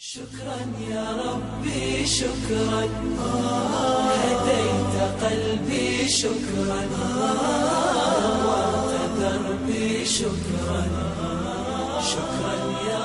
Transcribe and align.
شكرا 0.00 0.60
يا 0.92 1.04
ربي 1.24 2.06
شكرا 2.06 2.82
هديت 4.22 4.94
قلبي 5.24 6.08
شكرا 6.08 6.80
نورت 8.36 9.12
دربي 9.20 10.04
شكرا 10.04 10.82
شكرا 12.00 12.54
يا 12.86 13.04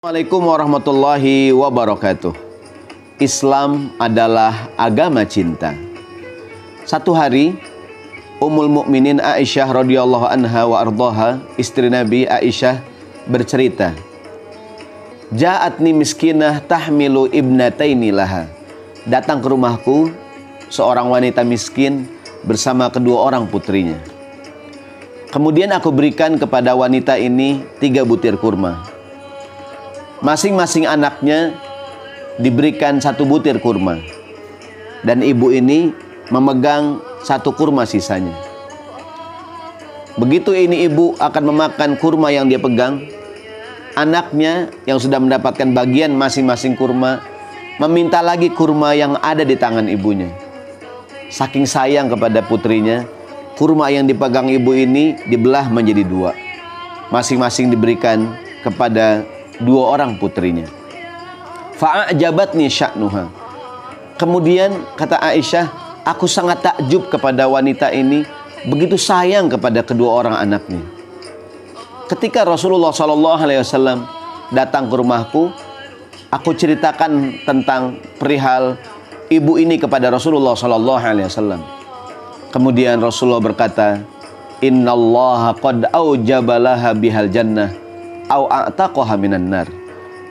Assalamualaikum 0.00 0.42
warahmatullahi 0.48 1.52
wabarakatuh. 1.52 2.32
Islam 3.20 3.92
adalah 4.00 4.72
agama 4.80 5.28
cinta. 5.28 5.76
Satu 6.88 7.12
hari 7.12 7.52
Ummul 8.40 8.72
Mukminin 8.72 9.20
Aisyah 9.20 9.70
radhiyallahu 9.70 10.24
anha 10.24 10.64
wa 10.64 10.80
ardhaha, 10.80 11.36
istri 11.60 11.92
Nabi 11.92 12.24
Aisyah 12.24 12.80
bercerita, 13.28 13.92
Ja'atni 15.27 15.91
miskinah 15.91 16.63
tahmilu 16.63 17.27
ibnataini 17.27 18.15
laha. 18.15 18.47
Datang 19.03 19.43
ke 19.43 19.51
rumahku 19.51 20.07
seorang 20.71 21.11
wanita 21.11 21.43
miskin 21.43 22.07
bersama 22.47 22.87
kedua 22.87 23.27
orang 23.27 23.43
putrinya. 23.43 23.99
Kemudian 25.27 25.75
aku 25.75 25.91
berikan 25.91 26.39
kepada 26.39 26.71
wanita 26.79 27.19
ini 27.19 27.59
tiga 27.83 28.07
butir 28.07 28.39
kurma. 28.39 28.87
Masing-masing 30.23 30.87
anaknya 30.87 31.59
diberikan 32.39 33.03
satu 33.03 33.27
butir 33.27 33.59
kurma. 33.59 33.99
Dan 35.03 35.19
ibu 35.27 35.51
ini 35.51 35.91
memegang 36.31 37.03
satu 37.27 37.51
kurma 37.51 37.83
sisanya. 37.83 38.31
Begitu 40.15 40.55
ini 40.55 40.87
ibu 40.87 41.19
akan 41.19 41.43
memakan 41.51 41.99
kurma 41.99 42.31
yang 42.31 42.47
dia 42.47 42.63
pegang, 42.63 43.03
anaknya 43.97 44.69
yang 44.85 45.01
sudah 45.01 45.17
mendapatkan 45.17 45.73
bagian 45.73 46.13
masing-masing 46.13 46.77
kurma 46.77 47.25
meminta 47.81 48.21
lagi 48.21 48.53
kurma 48.53 48.93
yang 48.93 49.17
ada 49.21 49.41
di 49.41 49.57
tangan 49.57 49.89
ibunya. 49.89 50.29
Saking 51.33 51.65
sayang 51.65 52.09
kepada 52.09 52.41
putrinya, 52.45 53.05
kurma 53.57 53.89
yang 53.89 54.05
dipegang 54.05 54.49
ibu 54.49 54.73
ini 54.73 55.17
dibelah 55.25 55.69
menjadi 55.69 56.05
dua. 56.05 56.33
Masing-masing 57.09 57.73
diberikan 57.73 58.37
kepada 58.65 59.25
dua 59.61 59.97
orang 59.97 60.17
putrinya. 60.17 60.65
Fa'ajabatni 61.77 62.65
sya'nuha. 62.69 63.29
Kemudian 64.17 64.81
kata 64.97 65.21
Aisyah, 65.21 65.69
aku 66.01 66.25
sangat 66.25 66.65
takjub 66.65 67.13
kepada 67.13 67.45
wanita 67.45 67.93
ini 67.93 68.25
begitu 68.65 68.97
sayang 68.97 69.45
kepada 69.45 69.85
kedua 69.85 70.25
orang 70.25 70.35
anaknya. 70.41 70.96
Ketika 72.07 72.47
Rasulullah 72.47 72.95
Shallallahu 72.95 73.39
Alaihi 73.43 73.59
Wasallam 73.59 74.07
datang 74.55 74.87
ke 74.87 74.95
rumahku, 74.95 75.51
aku 76.31 76.55
ceritakan 76.55 77.43
tentang 77.43 77.99
perihal 78.15 78.79
ibu 79.27 79.59
ini 79.59 79.75
kepada 79.75 80.07
Rasulullah 80.07 80.55
Shallallahu 80.55 81.03
Alaihi 81.03 81.27
Wasallam. 81.27 81.59
Kemudian 82.55 83.03
Rasulullah 83.03 83.43
berkata, 83.43 83.99
Inna 84.63 84.95
Allah 84.95 85.51
qad 85.59 85.83
aujabalaha 85.91 86.95
bihal 86.95 87.27
jannah 87.27 87.75
au 88.31 88.47
a'taqaha 88.47 89.19
minan 89.19 89.51
nar. 89.51 89.67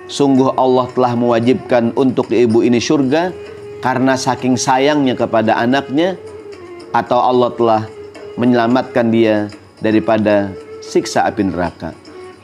Sungguh 0.09 0.57
Allah 0.57 0.89
telah 0.97 1.13
mewajibkan 1.13 1.93
untuk 1.93 2.33
ibu 2.33 2.65
ini 2.65 2.81
surga 2.81 3.37
karena 3.85 4.17
saking 4.17 4.57
sayangnya 4.57 5.13
kepada 5.13 5.61
anaknya 5.61 6.17
atau 6.97 7.21
Allah 7.21 7.53
telah 7.53 7.83
menyelamatkan 8.41 9.13
dia 9.13 9.53
daripada 9.85 10.57
siksa 10.87 11.27
api 11.27 11.51
neraka. 11.51 11.91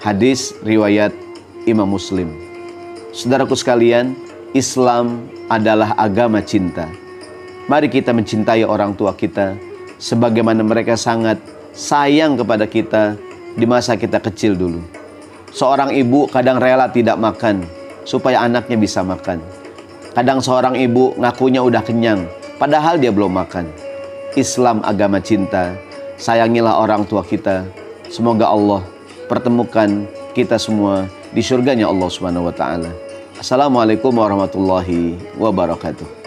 Hadis 0.03 0.51
riwayat 0.67 1.15
Imam 1.63 1.87
Muslim. 1.87 2.27
Saudaraku 3.15 3.55
sekalian, 3.55 4.19
Islam 4.51 5.31
adalah 5.47 5.95
agama 5.95 6.43
cinta. 6.43 6.91
Mari 7.71 7.87
kita 7.87 8.11
mencintai 8.11 8.67
orang 8.67 8.99
tua 8.99 9.15
kita 9.15 9.55
sebagaimana 10.03 10.67
mereka 10.67 10.99
sangat 10.99 11.39
sayang 11.71 12.35
kepada 12.35 12.67
kita 12.67 13.15
di 13.55 13.63
masa 13.63 13.95
kita 13.95 14.19
kecil 14.19 14.59
dulu. 14.59 14.83
Seorang 15.55 15.95
ibu 15.95 16.27
kadang 16.27 16.59
rela 16.59 16.91
tidak 16.91 17.15
makan 17.23 17.63
supaya 18.03 18.43
anaknya 18.43 18.75
bisa 18.75 19.07
makan. 19.07 19.39
Kadang 20.13 20.43
seorang 20.43 20.75
ibu 20.77 21.15
ngakunya 21.17 21.63
udah 21.63 21.81
kenyang, 21.87 22.27
padahal 22.59 22.99
dia 22.99 23.15
belum 23.15 23.33
makan. 23.33 23.71
Islam 24.35 24.83
agama 24.83 25.21
cinta, 25.23 25.77
sayangilah 26.19 26.81
orang 26.81 27.07
tua 27.07 27.23
kita. 27.23 27.65
Semoga 28.13 28.45
Allah 28.45 28.85
pertemukan 29.25 30.05
kita 30.37 30.61
semua 30.61 31.09
di 31.33 31.41
surganya 31.41 31.89
Allah 31.89 32.13
Subhanahu 32.13 32.45
wa 32.45 32.53
taala. 32.53 32.93
Assalamualaikum 33.41 34.13
warahmatullahi 34.13 35.17
wabarakatuh. 35.41 36.22